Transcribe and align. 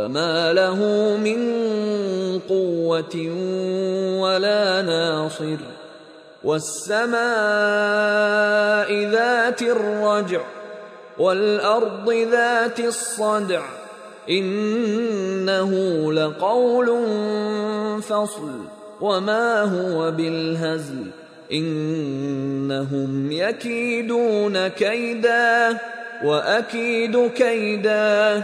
فما 0.00 0.52
له 0.52 0.76
من 1.16 1.40
قوة 2.48 3.16
ولا 4.20 4.82
ناصر 4.82 5.56
والسماء 6.44 7.10
ذات 9.04 9.62
الرجع 9.62 10.40
والأرض 11.18 12.10
ذات 12.10 12.80
الصدع 12.80 13.62
إنه 14.30 15.72
لقول 16.12 16.86
فصل 18.02 18.50
وما 19.00 19.62
هو 19.62 20.10
بالهزل 20.10 21.06
إنهم 21.52 23.32
يكيدون 23.32 24.68
كيدا 24.68 25.78
وأكيد 26.24 27.30
كيدا 27.30 28.42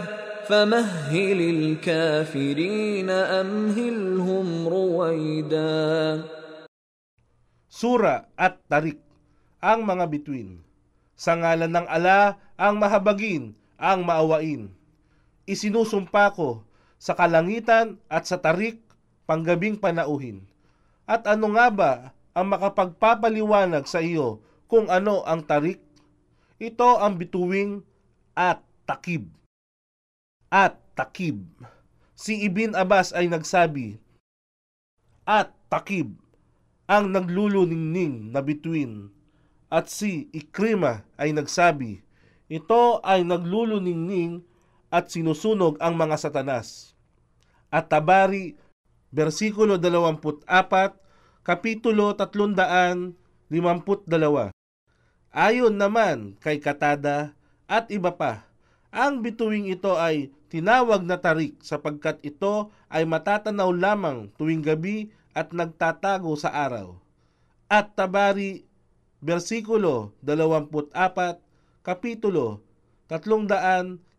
فمهل 0.52 1.40
الكافرين 1.40 3.10
أمهلهم 3.10 4.48
رويدا 4.68 5.72
Sura 7.72 8.28
at 8.36 8.60
Tarik, 8.68 9.00
ang 9.64 9.88
mga 9.88 10.06
bituin. 10.12 10.60
Sa 11.16 11.40
ngalan 11.40 11.72
ng 11.72 11.88
ala, 11.88 12.36
ang 12.60 12.76
mahabagin, 12.78 13.56
ang 13.80 14.04
maawain. 14.04 14.76
Isinusumpa 15.48 16.36
ko 16.36 16.68
sa 17.02 17.18
kalangitan 17.18 17.98
at 18.06 18.30
sa 18.30 18.38
tarik, 18.38 18.78
panggabing 19.26 19.80
panauhin. 19.80 20.46
At 21.10 21.26
ano 21.26 21.58
nga 21.58 21.68
ba 21.74 21.92
ang 22.38 22.54
makapagpapaliwanag 22.54 23.90
sa 23.90 24.04
iyo 24.04 24.44
kung 24.70 24.92
ano 24.92 25.26
ang 25.26 25.42
tarik? 25.42 25.82
Ito 26.62 27.02
ang 27.02 27.18
bituing 27.18 27.82
at 28.38 28.62
takib. 28.86 29.26
At 30.51 30.79
takib. 30.95 31.43
Si 32.17 32.47
Ibn 32.47 32.79
Abbas 32.79 33.13
ay 33.13 33.29
nagsabi, 33.29 33.99
At 35.27 35.53
takib 35.69 36.17
ang 36.87 37.11
nagluluningning 37.11 38.31
na 38.31 38.41
bituin. 38.41 39.11
At 39.67 39.91
si 39.91 40.31
Ikrima 40.31 41.03
ay 41.19 41.35
nagsabi, 41.35 42.07
Ito 42.47 43.03
ay 43.03 43.27
nagluluningning 43.27 44.47
at 44.87 45.11
sinusunog 45.11 45.83
ang 45.83 45.99
mga 45.99 46.15
satanas. 46.15 46.95
At 47.75 47.91
Tabari, 47.91 48.55
versikulo 49.11 49.83
24, 49.83 50.47
kapitulo 51.43 52.15
352. 52.15 54.55
Ayon 55.37 55.75
naman 55.77 56.39
kay 56.39 56.63
Katada 56.63 57.35
at 57.67 57.91
iba 57.91 58.15
pa, 58.15 58.47
ang 58.95 59.21
bituing 59.21 59.69
ito 59.69 59.99
ay 59.99 60.31
tinawag 60.57 61.05
na 61.05 61.21
tarik 61.21 61.61
sapagkat 61.61 62.17
ito 62.25 62.73
ay 62.89 63.05
matatanaw 63.05 63.69
lamang 63.77 64.33
tuwing 64.41 64.65
gabi 64.65 65.13
at 65.37 65.53
nagtatago 65.53 66.33
sa 66.33 66.49
araw. 66.49 66.97
At 67.69 67.93
Tabari, 67.93 68.65
versikulo 69.21 70.17
24, 70.25 70.97
kapitulo 71.85 72.65
351. 73.13 74.17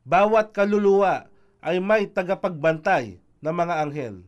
Bawat 0.00 0.56
kaluluwa 0.56 1.28
ay 1.60 1.76
may 1.76 2.08
tagapagbantay 2.08 3.20
ng 3.44 3.52
mga 3.52 3.84
anghel, 3.84 4.24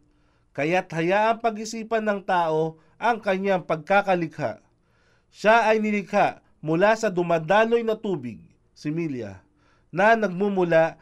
kaya't 0.52 0.92
hayaang 0.92 1.40
pag-isipan 1.40 2.04
ng 2.04 2.20
tao 2.28 2.76
ang 3.00 3.24
kanyang 3.24 3.64
pagkakalikha. 3.64 4.60
Siya 5.32 5.64
ay 5.64 5.80
nilikha 5.80 6.44
mula 6.60 6.92
sa 6.92 7.08
dumadaloy 7.08 7.80
na 7.80 7.96
tubig, 7.96 8.36
similya, 8.76 9.40
na 9.92 10.16
nagmumula 10.16 10.98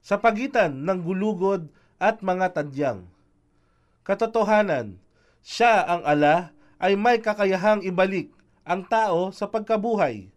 sa 0.00 0.16
pagitan 0.16 0.72
ng 0.82 0.98
gulugod 1.04 1.68
at 2.00 2.24
mga 2.24 2.56
tadyang. 2.56 3.04
Katotohanan, 4.02 4.96
siya 5.44 5.84
ang 5.84 6.02
ala 6.02 6.56
ay 6.80 6.96
may 6.96 7.20
kakayahang 7.20 7.84
ibalik 7.84 8.32
ang 8.66 8.82
tao 8.88 9.30
sa 9.30 9.46
pagkabuhay. 9.46 10.32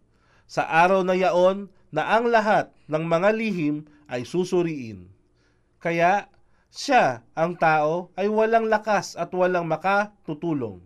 Sa 0.46 0.66
araw 0.66 1.02
na 1.02 1.16
yaon 1.16 1.70
na 1.90 2.06
ang 2.14 2.30
lahat 2.30 2.70
ng 2.86 3.04
mga 3.06 3.30
lihim 3.34 3.86
ay 4.10 4.26
susuriin. 4.26 5.10
Kaya 5.78 6.30
siya, 6.70 7.26
ang 7.34 7.58
tao, 7.58 8.14
ay 8.14 8.30
walang 8.30 8.70
lakas 8.70 9.18
at 9.18 9.34
walang 9.34 9.66
makatutulong. 9.66 10.78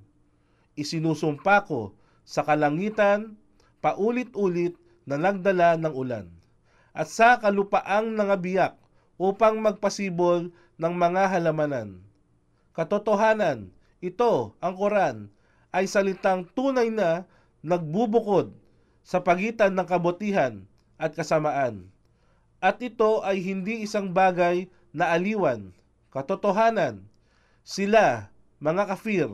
Isinusumpa 0.80 1.68
ko 1.68 1.92
sa 2.24 2.40
kalangitan, 2.40 3.36
paulit-ulit 3.84 4.80
na 5.04 5.20
nagdala 5.20 5.76
ng 5.76 5.92
ulan, 5.92 6.32
at 6.94 7.10
sa 7.10 7.42
kalupaang 7.42 8.14
nangabiyak 8.14 8.78
upang 9.18 9.58
magpasibol 9.58 10.54
ng 10.78 10.94
mga 10.94 11.26
halamanan. 11.26 11.98
Katotohanan, 12.74 13.74
ito, 13.98 14.54
ang 14.62 14.74
Quran, 14.78 15.16
ay 15.74 15.90
salitang 15.90 16.46
tunay 16.54 16.90
na 16.90 17.26
nagbubukod 17.66 18.54
sa 19.02 19.22
pagitan 19.22 19.74
ng 19.74 19.86
kabutihan 19.86 20.62
at 20.94 21.18
kasamaan. 21.18 21.90
At 22.62 22.78
ito 22.78 23.20
ay 23.26 23.42
hindi 23.42 23.82
isang 23.82 24.14
bagay 24.14 24.70
na 24.94 25.10
aliwan. 25.12 25.74
Katotohanan, 26.14 27.10
sila, 27.66 28.30
mga 28.62 28.94
kafir, 28.94 29.28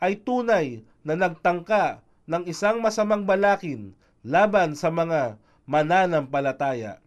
ay 0.00 0.16
tunay 0.20 0.82
na 1.04 1.14
nagtangka 1.20 2.00
ng 2.24 2.48
isang 2.48 2.80
masamang 2.80 3.28
balakin 3.28 3.92
laban 4.24 4.72
sa 4.72 4.88
mga 4.88 5.36
mananampalataya. 5.64 7.00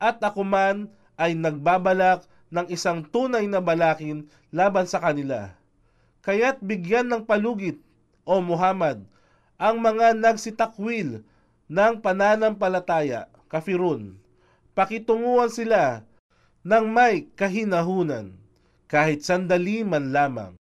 At 0.00 0.22
ako 0.22 0.46
man 0.46 0.88
ay 1.20 1.36
nagbabalak 1.36 2.24
ng 2.50 2.66
isang 2.72 3.06
tunay 3.06 3.46
na 3.46 3.62
balakin 3.62 4.26
laban 4.50 4.86
sa 4.88 4.98
kanila. 4.98 5.54
Kaya't 6.26 6.60
bigyan 6.60 7.08
ng 7.08 7.22
palugit, 7.24 7.78
O 8.28 8.38
Muhammad, 8.44 9.02
ang 9.56 9.80
mga 9.80 10.14
nagsitakwil 10.14 11.24
ng 11.66 11.94
pananampalataya, 12.04 13.26
kafirun. 13.48 14.20
Pakitunguan 14.76 15.50
sila 15.50 16.04
ng 16.62 16.84
may 16.92 17.26
kahinahunan, 17.34 18.36
kahit 18.86 19.24
sandali 19.24 19.82
man 19.82 20.12
lamang. 20.12 20.59